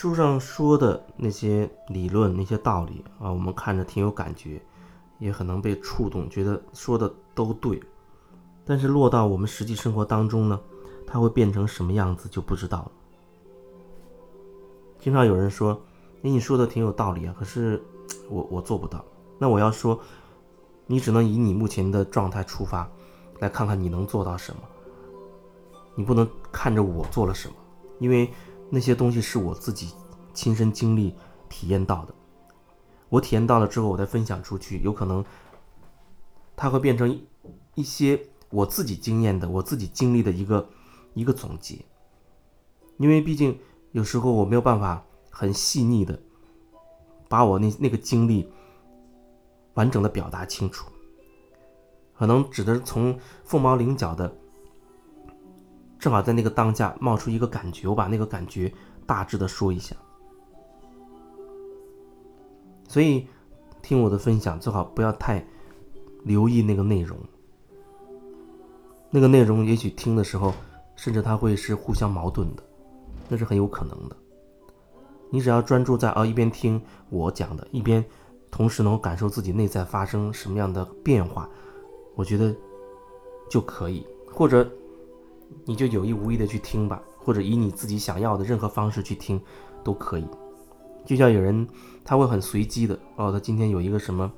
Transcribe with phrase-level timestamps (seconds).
[0.00, 4.62] 书上说的那些理论、那些道理啊，我们看着挺有感觉，
[5.18, 7.82] 也很能被触动，觉得说的都对。
[8.64, 10.60] 但是落到我们实际生活当中呢，
[11.04, 12.92] 它会变成什么样子就不知道了。
[15.00, 15.72] 经常有人说
[16.22, 17.82] ：“哎，你说的挺有道理啊，可是
[18.30, 19.04] 我我做不到。”
[19.36, 19.98] 那我要说，
[20.86, 22.88] 你只能以你目前的状态出发，
[23.40, 24.60] 来看看你能做到什么。
[25.96, 27.54] 你不能看着我做了什么，
[27.98, 28.32] 因为
[28.70, 29.92] 那些东西是我自己
[30.34, 31.14] 亲身经历、
[31.48, 32.14] 体验到的。
[33.08, 35.24] 我体验到了之后，我再分享出去，有可能
[36.56, 37.20] 它会变成
[37.74, 38.28] 一些。
[38.50, 40.66] 我自己经验的，我自己经历的一个
[41.12, 41.84] 一个总结，
[42.96, 43.60] 因为毕竟
[43.92, 46.18] 有时候我没有办法很细腻的
[47.28, 48.50] 把我那那个经历
[49.74, 50.90] 完整的表达清楚，
[52.16, 54.34] 可能只能从凤毛麟角的，
[55.98, 58.72] 正好在那个当下冒出一个感觉，我把那个感觉
[59.06, 59.96] 大致的说一下。
[62.88, 63.26] 所以
[63.82, 65.44] 听我的分享最好不要太
[66.24, 67.18] 留意那个内容。
[69.10, 70.52] 那个内容也许听的时候，
[70.94, 72.62] 甚至它会是互相矛盾的，
[73.28, 74.16] 那是很有可能的。
[75.30, 78.04] 你只要专注在啊一边听我讲的，一边
[78.50, 81.48] 同时能够感受自己内在发生什么样的变化，
[82.14, 82.54] 我觉得
[83.50, 84.06] 就可以。
[84.30, 84.70] 或者
[85.64, 89.40] 你就有意无意的去听吧，或者以你自己想要的任何方式去听
[89.82, 90.26] 都可以。
[91.04, 91.66] 就像有人
[92.04, 94.30] 他会很随机的哦，他今天有一个什么，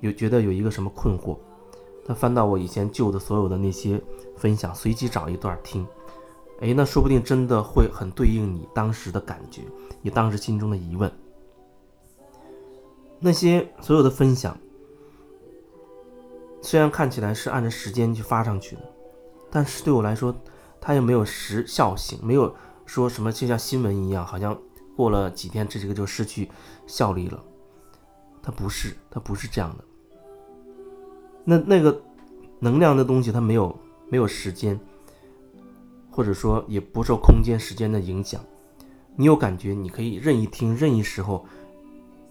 [0.00, 1.36] 有觉得有一个什么困惑。
[2.04, 4.00] 他翻到我以前旧的所有的那些
[4.36, 5.86] 分享，随机找一段听，
[6.60, 9.62] 哎，那说不定真的会很对应你当时的感觉，
[10.00, 11.10] 你当时心中的疑问。
[13.20, 14.58] 那些所有的分享，
[16.60, 18.82] 虽然看起来是按照时间去发上去的，
[19.54, 20.34] 但是对我来说，
[20.80, 22.52] 它又没有时效性，没有
[22.86, 24.58] 说什么就像新闻一样，好像
[24.96, 26.50] 过了几天这几个就失去
[26.86, 27.44] 效力了。
[28.42, 29.84] 它不是，它不是这样的。
[31.44, 32.00] 那那个
[32.60, 34.80] 能量的东西，它没有没有时间，
[36.10, 38.40] 或者说也不受空间时间的影响。
[39.14, 41.44] 你有感觉，你可以任意听，任意时候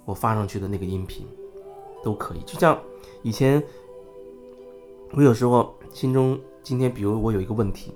[0.04, 1.28] 我发上去的那个音频
[2.04, 2.42] 都可以。
[2.46, 2.78] 就像
[3.22, 3.64] 以前
[5.14, 7.94] 我有时候心中今天，比如我有一个问题，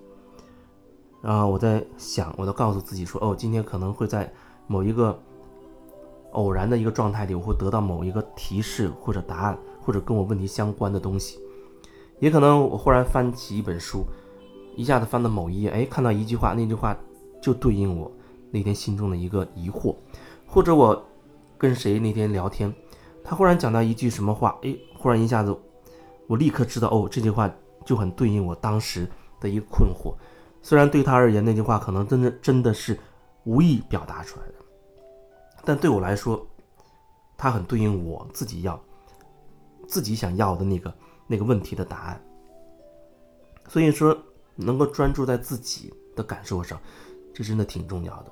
[1.21, 4.31] 啊我在想，我都告诉自己说，哦，今天可能会在
[4.67, 5.17] 某一个
[6.31, 9.57] 偶然的一个状态里，我会得到某一个提示或者答案。
[9.85, 11.39] 或者跟我问题相关的东西，
[12.19, 14.03] 也可能我忽然翻起一本书，
[14.75, 16.97] 一下子翻到某一页，哎，看到一句话，那句话
[17.39, 18.11] 就对应我
[18.49, 19.95] 那天心中的一个疑惑，
[20.47, 21.05] 或者我
[21.55, 22.73] 跟谁那天聊天，
[23.23, 25.55] 他忽然讲到一句什么话，哎，忽然一下子，
[26.27, 27.49] 我立刻知道，哦，这句话
[27.85, 29.07] 就很对应我当时
[29.39, 30.15] 的一个困惑。
[30.61, 32.99] 虽然对他而言那句话可能真的真的是
[33.43, 34.53] 无意表达出来的，
[35.63, 36.45] 但对我来说，
[37.37, 38.79] 它很对应我自己要。
[39.87, 40.91] 自己想要的那个
[41.27, 42.19] 那个问题的答案，
[43.67, 44.17] 所以说
[44.55, 46.81] 能够专注在自己的感受上，
[47.31, 48.31] 这真的挺重要的。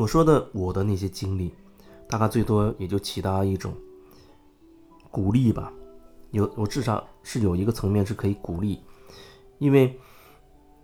[0.00, 1.54] 我说的我的那些经历，
[2.08, 3.74] 大概最多也就起到一种
[5.10, 5.70] 鼓励吧，
[6.30, 8.80] 有我至少是有一个层面是可以鼓励，
[9.58, 9.98] 因为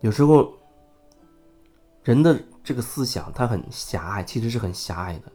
[0.02, 0.52] 有时候。
[2.04, 5.32] 人的这个思想，它很狭隘，其实是很狭隘的。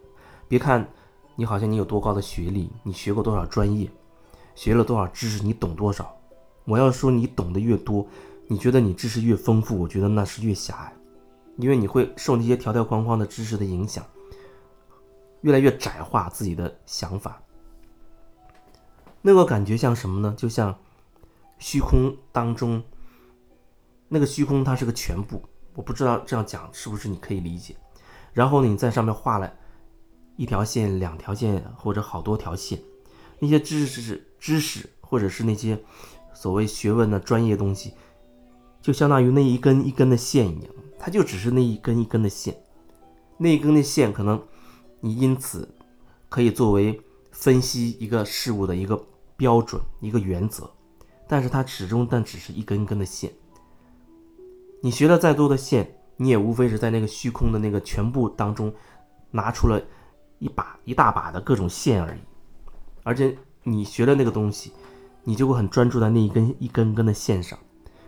[0.47, 0.87] 别看
[1.35, 3.91] 你好像你有多高的学历，你学过多少专业，
[4.55, 6.17] 学了多少知识，你懂多少。
[6.63, 8.07] 我要说，你懂得越多，
[8.47, 10.93] 你觉得你知识越丰富，我觉得那是越狭隘，
[11.61, 14.03] 因为你会受那些条条框框的知识的影响，
[15.41, 17.41] 越来越窄化自己的想法。
[19.21, 20.33] 那个感觉像什么呢？
[20.35, 20.75] 就像
[21.59, 22.81] 虚空当中，
[24.07, 25.43] 那个虚空它是个全部。
[25.75, 27.75] 我不知道这样讲是不是你可以理解，
[28.33, 29.53] 然后你在上面画了
[30.35, 32.77] 一条线、两条线或者好多条线，
[33.39, 35.81] 那些知识、知识或者是那些
[36.33, 37.93] 所谓学问的专业东西，
[38.81, 40.73] 就相当于那一根一根的线一样，
[41.03, 42.55] 它就只是那一根一根的线，
[43.39, 44.39] 那一根的线可能
[44.99, 45.67] 你因此
[46.29, 47.01] 可以作为
[47.31, 49.03] 分析一个事物的一个
[49.35, 50.69] 标准、一个原则，
[51.27, 53.33] 但是它始终但只是一根一根的线。
[54.79, 58.71] 你学了再多的线，你也无非是在那个虚空的那个全部当中，
[59.31, 59.81] 拿出了
[60.37, 62.19] 一把一大把的各种线而已。
[63.01, 64.71] 而且你学的那个东西，
[65.23, 67.57] 你就会很专注在那一根一根根的线上。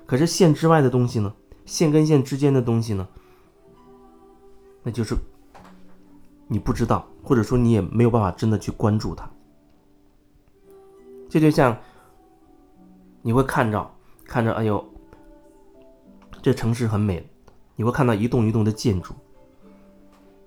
[0.06, 1.34] 可是线之外的东西呢？
[1.66, 3.08] 线跟线之间的东西呢？
[4.84, 5.16] 那就是
[6.48, 9.30] 你不知道，或者说你也没有办法真的去关注它。
[11.30, 11.76] 这就像
[13.22, 13.92] 你会看着
[14.26, 14.86] 看着，哎呦，
[16.42, 17.28] 这城市很美，
[17.76, 19.14] 你会看到一栋一栋的建筑，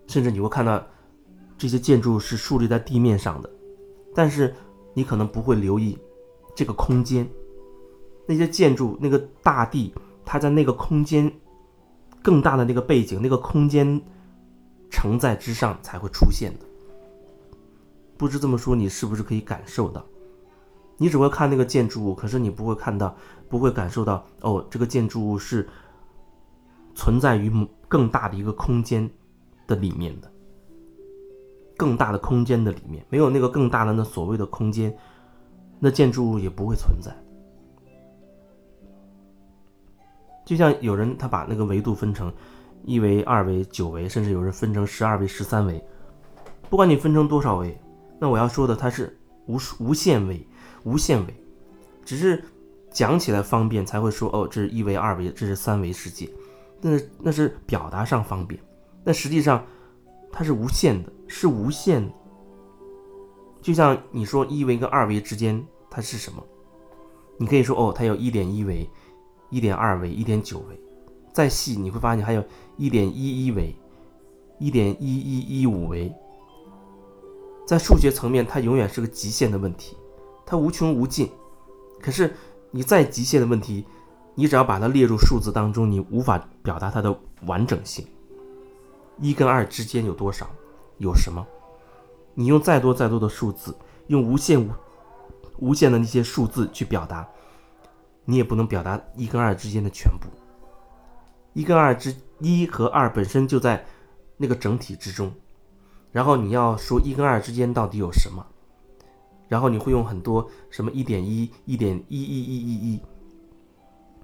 [0.07, 0.87] 甚至你会看到
[1.57, 3.51] 这些建筑是竖立在地面上的，
[4.15, 4.55] 但是
[4.93, 5.99] 你可能不会留意
[6.55, 7.27] 这个空间，
[8.27, 9.93] 那些建筑那个大地，
[10.27, 11.33] 它在那个空间
[12.21, 14.03] 更大的那个背景那个空间
[14.91, 16.67] 承载之上才会出现的。
[18.19, 20.05] 不知这么说，你是不是可以感受到？
[20.99, 23.15] 你只会看那个建筑物，可是你不会看到，
[23.49, 25.69] 不会感受到哦，这个建筑物是
[26.95, 27.53] 存在于
[27.87, 29.09] 更大的一个空间
[29.67, 30.33] 的里面的，
[31.77, 34.97] 更大的空间的里面，没有那个更大的那所谓的空间，
[35.79, 37.15] 那建筑物也不会存在。
[40.47, 42.33] 就像有人他把那个维度分成
[42.87, 45.85] 一维、二维、九维，甚至有人分成十二维、十三维，
[46.71, 47.79] 不管你分成多少维，
[48.19, 50.49] 那我要说的它是无无限维。
[50.85, 51.35] 无限维，
[52.05, 52.45] 只是
[52.93, 56.31] 讲起来方便才会说哦，这是一维、二维，这是三维世界，
[56.81, 58.61] 那那是表达上方便，
[59.05, 59.67] 但实际上
[60.31, 62.13] 它是无限的，是无限的。
[63.61, 65.61] 就像你说一维跟二维之间
[65.91, 66.41] 它是什么？
[67.37, 68.89] 你可以说哦，它有一点一维、
[69.51, 70.81] 一点二维、一点九维，
[71.33, 72.45] 再细你会发现还有
[72.77, 73.75] 一点一一维、
[74.59, 76.13] 一点一一一五维。
[77.67, 79.97] 在数学层面，它永远是个极限的问题。
[80.45, 81.29] 它无穷无尽，
[82.01, 82.33] 可是
[82.71, 83.85] 你再极限的问题，
[84.35, 88.07] 你只要把它列入数字当中，你无法表达它的完整性。
[89.19, 90.47] 一跟二之间有多少？
[90.99, 91.45] 有什么？
[92.35, 93.75] 你用再多再多的数字，
[94.07, 94.71] 用无限无
[95.59, 97.27] 无限的那些数字去表达，
[98.27, 100.29] 你也不能表达一跟二之间的全部。
[101.55, 103.83] 一跟二之一和二本身就在
[104.37, 105.33] 那个整体之中，
[106.13, 108.45] 然后你要说一跟二之间到底有什么？
[109.49, 113.01] 然后你会用很多什么一点一、一点一一一一一，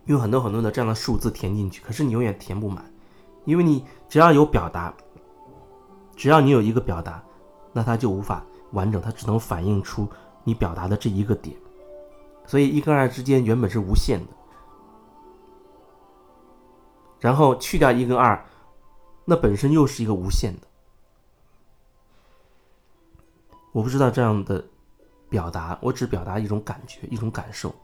[0.06, 2.84] 用很多很多的这样的数字填进去，可是你永远填不满，
[3.44, 4.92] 因为你只要有表达，
[6.16, 7.22] 只要你有一个表达，
[7.72, 10.08] 那它就无法完整，它只能反映出
[10.42, 11.56] 你表达的这一个点。
[12.46, 14.32] 所以一跟二之间原本是无限的，
[17.20, 18.44] 然后去掉一跟二，
[19.24, 20.66] 那本身又是一个无限的。
[23.72, 24.64] 我不知道这样的。
[25.32, 27.74] 表达，我只表达一种感觉，一种感受。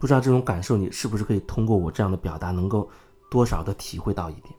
[0.00, 2.90] 不知道这种感受，你是不是可以通过我这样的表达，能够
[3.30, 4.52] 多少的体会到一点？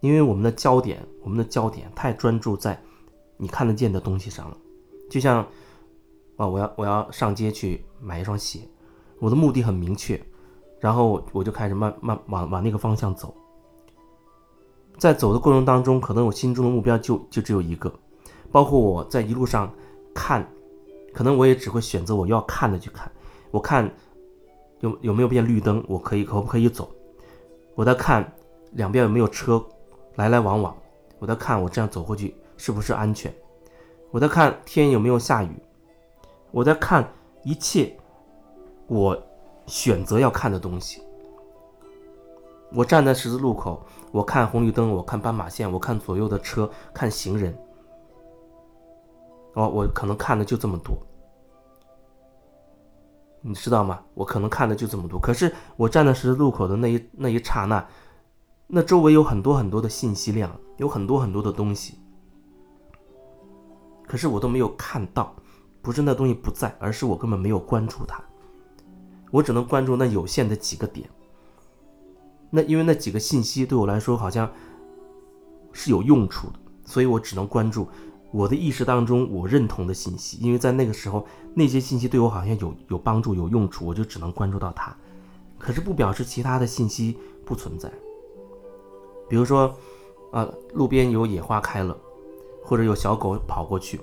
[0.00, 2.82] 因为我们的焦点，我们的焦点太专注在
[3.36, 4.56] 你看得见的东西上了。
[5.08, 5.46] 就像
[6.36, 8.60] 啊，我要我要上街去买一双鞋，
[9.18, 10.20] 我的目的很明确，
[10.80, 13.34] 然后我就开始慢慢往往那个方向走。
[14.98, 17.92] 在走的过程当中，可能我心中的目标就就只有一个。
[18.50, 19.70] 包括我在一路上
[20.14, 20.46] 看，
[21.12, 23.10] 可能我也只会选择我要看的去看。
[23.50, 23.90] 我看
[24.80, 26.90] 有有没有变绿灯，我可以可不可以走？
[27.74, 28.32] 我在看
[28.72, 29.62] 两边有没有车
[30.14, 30.74] 来来往往。
[31.18, 33.34] 我在看我这样走过去是不是安全？
[34.16, 35.50] 我在看天有没有下雨？
[36.50, 37.06] 我在看
[37.42, 37.94] 一切
[38.86, 39.14] 我
[39.66, 41.02] 选择要看的东西。
[42.72, 47.54] 我站在十字路口，我看红绿灯，我看斑马线，我看左右的车，看行人。
[49.52, 50.96] 哦，我可能看的就这么多，
[53.42, 54.02] 你知道吗？
[54.14, 55.20] 我可能看的就这么多。
[55.20, 57.86] 可是我站在十字路口的那一那一刹那，
[58.66, 61.98] 那周围有很多很多的信息量，有很多很多的东西，
[64.06, 65.34] 可是我都没有看到。
[65.82, 68.20] 不是那东西不在，而是我根本没有关注它。
[69.30, 71.08] 我只能关注那有限的几个点。
[72.50, 74.50] 那因为那几个信息对我来说好像
[75.72, 77.86] 是有用处的，所以我只能关注。
[78.32, 84.92] 我的意识当中，我认同的信息，因为在那个时候，那些信息对我好像有有帮助、有用处，我就只能关注到它。
[85.56, 87.88] 可是不表示其他的信息不存在。
[89.28, 89.72] 比如说，
[90.32, 91.96] 啊，路边有野花开了，
[92.66, 94.00] 或者有小狗跑过去，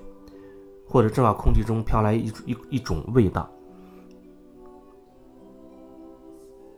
[0.88, 3.48] 或者正好空气中飘来一一一种味道，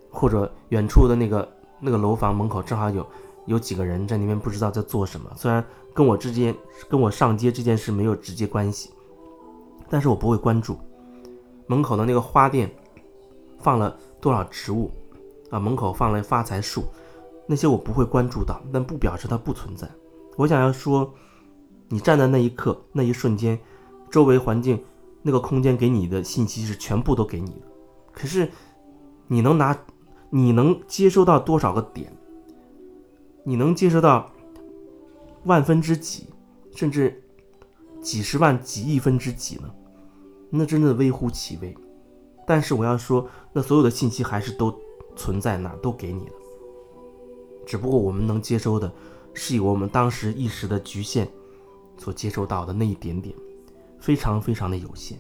[0.10, 1.48] 或者远处的那个
[1.80, 3.06] 那个楼房门口正好有
[3.46, 5.63] 有几个人在那边不知道在做什么，虽然。
[5.96, 6.54] 跟我之间，
[6.89, 8.89] 跟我上街这件事没有直接关系，
[9.89, 10.77] 但是我不会关注
[11.68, 12.70] 门口的那个花店
[13.60, 14.92] 放了多少植物
[15.50, 16.84] 啊，门口放了发财树，
[17.48, 19.89] 那些我不会关注到，但不表示它不存在。
[20.36, 21.10] 我想要说，
[21.89, 23.60] 你站在那一刻、那一瞬间，
[24.10, 24.84] 周围环境
[25.22, 27.62] 那个空间给你的信息是全部都给你的。
[28.12, 28.50] 可是，
[29.27, 29.77] 你能拿，
[30.30, 32.12] 你能接收到多少个点？
[33.44, 34.32] 你能接收到
[35.44, 36.27] 万分之几，
[36.75, 37.24] 甚至
[38.01, 39.70] 几十万、几亿分之几呢？
[40.50, 41.75] 那真的微乎其微。
[42.48, 44.74] 但是我要说，那所有的信息还是都
[45.15, 46.34] 存在那，都给你了。
[47.65, 48.92] 只不过我们能接收的，
[49.34, 51.27] 是以我们当时一时的局限。
[51.97, 53.35] 所接受到的那一点点
[53.99, 55.19] 非常非常的有限。